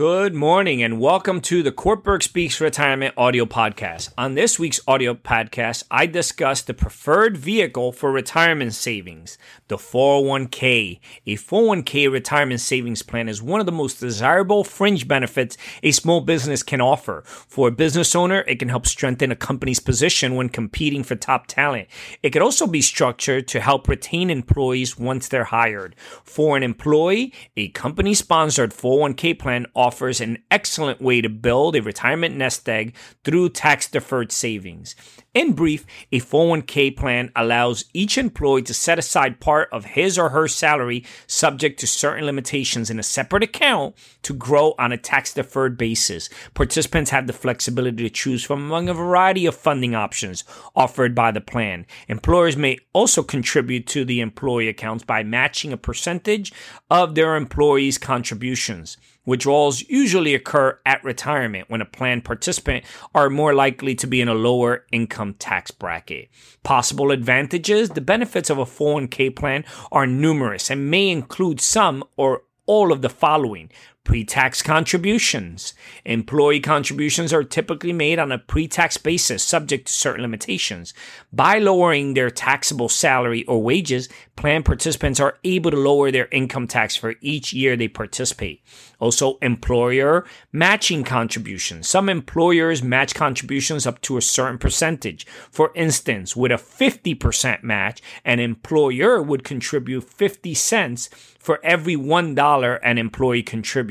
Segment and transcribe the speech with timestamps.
[0.00, 4.14] Good morning and welcome to the Courtberg Speaks Retirement audio podcast.
[4.16, 9.36] On this week's audio podcast, I discuss the preferred vehicle for retirement savings,
[9.68, 11.00] the 401k.
[11.26, 16.22] A 401k retirement savings plan is one of the most desirable fringe benefits a small
[16.22, 17.22] business can offer.
[17.26, 21.46] For a business owner, it can help strengthen a company's position when competing for top
[21.46, 21.88] talent.
[22.22, 25.94] It could also be structured to help retain employees once they're hired.
[26.24, 29.89] For an employee, a company sponsored 401k plan offers
[30.20, 32.94] an excellent way to build a retirement nest egg
[33.24, 34.94] through tax deferred savings.
[35.32, 40.30] In brief, a 401k plan allows each employee to set aside part of his or
[40.30, 45.32] her salary subject to certain limitations in a separate account to grow on a tax
[45.32, 46.28] deferred basis.
[46.54, 50.42] Participants have the flexibility to choose from among a variety of funding options
[50.74, 51.86] offered by the plan.
[52.08, 56.52] Employers may also contribute to the employee accounts by matching a percentage
[56.90, 58.96] of their employees' contributions.
[59.30, 64.26] Withdrawals usually occur at retirement when a plan participant are more likely to be in
[64.26, 66.28] a lower income tax bracket.
[66.64, 72.42] Possible advantages the benefits of a 401k plan are numerous and may include some or
[72.66, 73.70] all of the following
[74.02, 75.74] Pre-tax contributions.
[76.06, 80.94] Employee contributions are typically made on a pre-tax basis subject to certain limitations.
[81.32, 86.66] By lowering their taxable salary or wages, plan participants are able to lower their income
[86.66, 88.62] tax for each year they participate.
[88.98, 91.86] Also, employer matching contributions.
[91.86, 95.26] Some employers match contributions up to a certain percentage.
[95.50, 102.78] For instance, with a 50% match, an employer would contribute 50 cents for every $1
[102.82, 103.89] an employee contributes.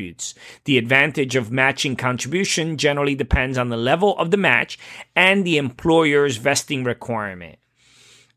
[0.65, 4.79] The advantage of matching contribution generally depends on the level of the match
[5.15, 7.59] and the employer's vesting requirement.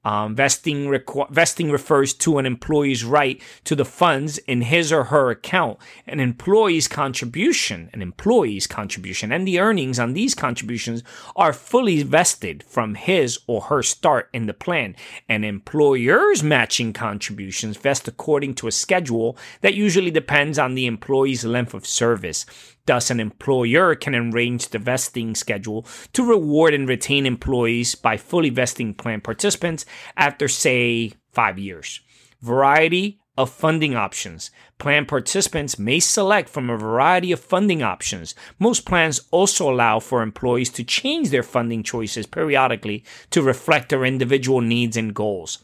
[0.04, 5.04] Um, vesting, requ- vesting refers to an employee's right to the funds in his or
[5.04, 5.78] her account.
[6.06, 11.04] An employee's contribution, an employee's contribution, and the earnings on these contributions
[11.36, 14.96] are fully vested from his or her start in the plan.
[15.28, 21.44] An employer's matching contributions vest according to a schedule that usually depends on the employee's
[21.44, 22.44] length of service.
[22.84, 28.50] Thus, an employer can arrange the vesting schedule to reward and retain employees by fully
[28.50, 29.86] vesting plan participants
[30.16, 32.00] after, say, five years.
[32.40, 34.50] Variety of funding options.
[34.78, 38.34] Plan participants may select from a variety of funding options.
[38.58, 44.04] Most plans also allow for employees to change their funding choices periodically to reflect their
[44.04, 45.58] individual needs and goals.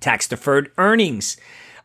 [0.00, 1.36] Tax deferred earnings.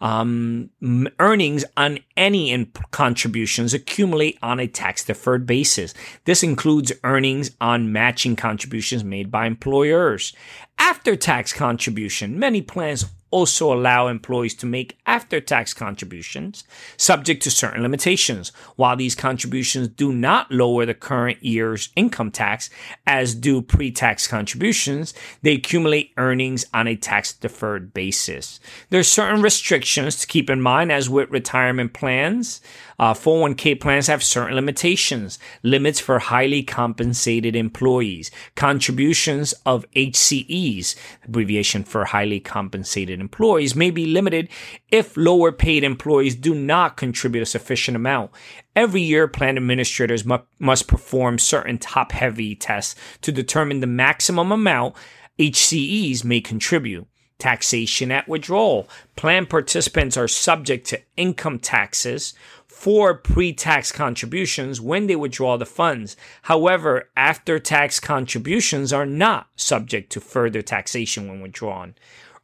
[0.04, 0.70] Um,
[1.18, 5.94] earnings on any in- contributions accumulate on a tax deferred basis.
[6.26, 10.34] This includes earnings on matching contributions made by employers.
[10.78, 16.64] After tax contribution, many plans also allow employees to make after tax contributions,
[16.98, 18.50] subject to certain limitations.
[18.76, 22.70] While these contributions do not lower the current year's income tax,
[23.08, 28.60] as do pre tax contributions, they accumulate earnings on a tax deferred basis.
[28.92, 32.62] There are certain restrictions to keep in mind, as with retirement plans.
[33.00, 40.96] Uh, 401k plans have certain limitations, limits for highly compensated employees, contributions of HCEs,
[41.26, 44.50] abbreviation for highly compensated employees, may be limited
[44.90, 48.32] if lower paid employees do not contribute a sufficient amount.
[48.76, 54.52] Every year, plan administrators mu- must perform certain top heavy tests to determine the maximum
[54.52, 54.96] amount
[55.40, 57.08] HCEs may contribute.
[57.40, 58.88] Taxation at withdrawal.
[59.16, 62.34] Plan participants are subject to income taxes
[62.68, 66.18] for pre tax contributions when they withdraw the funds.
[66.44, 71.96] However, after tax contributions are not subject to further taxation when withdrawn.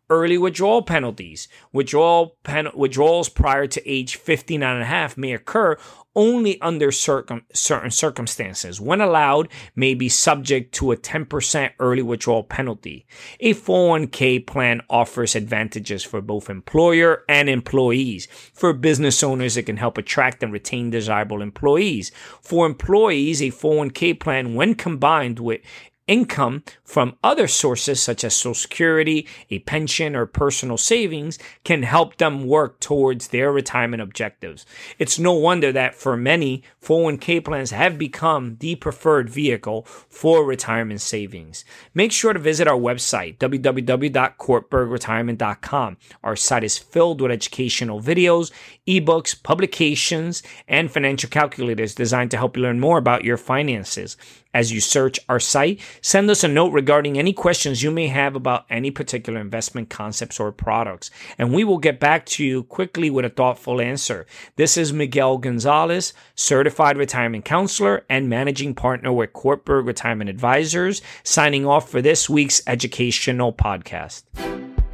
[0.09, 1.47] Early withdrawal penalties.
[1.71, 5.77] Withdrawal pen- withdrawals prior to age 59 and a half may occur
[6.15, 8.81] only under circum- certain circumstances.
[8.81, 13.05] When allowed, may be subject to a 10% early withdrawal penalty.
[13.39, 18.27] A 401k plan offers advantages for both employer and employees.
[18.53, 22.11] For business owners, it can help attract and retain desirable employees.
[22.41, 25.61] For employees, a 401k plan, when combined with
[26.09, 32.17] income from other sources such as Social Security, a pension, or personal savings can help
[32.17, 34.65] them work towards their retirement objectives.
[34.97, 41.01] It's no wonder that for many, 401k plans have become the preferred vehicle for retirement
[41.01, 41.63] savings.
[41.93, 45.97] Make sure to visit our website, www.courtbergretirement.com.
[46.23, 48.51] Our site is filled with educational videos,
[48.87, 54.17] ebooks, publications, and financial calculators designed to help you learn more about your finances.
[54.51, 58.35] As you search our site, send us a note regarding any questions you may have
[58.35, 63.11] about any particular investment concepts or products, and we will get back to you quickly
[63.11, 64.25] with a thoughtful answer.
[64.55, 71.67] This is Miguel Gonzalez, certified retirement counselor and managing partner with Kortberg Retirement Advisors, signing
[71.67, 74.23] off for this week's educational podcast.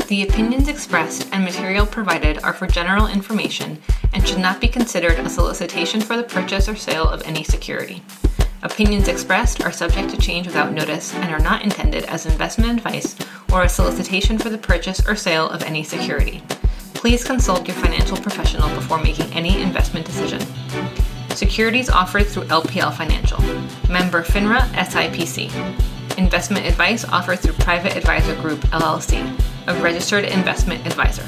[0.08, 3.82] The opinions expressed and material provided are for general information
[4.14, 8.04] and should not be considered a solicitation for the purchase or sale of any security.
[8.66, 13.16] Opinions expressed are subject to change without notice and are not intended as investment advice
[13.54, 16.42] or a solicitation for the purchase or sale of any security.
[16.96, 20.42] Please consult your financial professional before making any investment decision.
[21.36, 23.40] Securities offered through LPL Financial,
[23.88, 26.18] member FINRA SIPC.
[26.18, 29.22] Investment advice offered through Private Advisor Group LLC,
[29.68, 31.26] a registered investment advisor.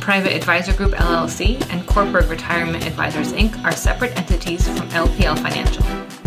[0.00, 3.62] Private Advisor Group LLC and Corporate Retirement Advisors Inc.
[3.62, 6.25] are separate entities from LPL Financial.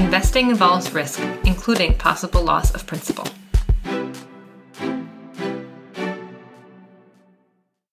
[0.00, 3.26] Investing involves risk, including possible loss of principal.